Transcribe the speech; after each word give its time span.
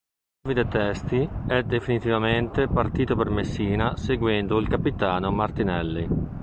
Davide 0.41 0.67
Testi 0.67 1.29
è 1.45 1.61
definitivamente 1.61 2.67
partito 2.67 3.15
per 3.15 3.29
Messina 3.29 3.95
seguendo 3.97 4.57
il 4.57 4.67
capitano 4.67 5.29
Martinelli. 5.29 6.09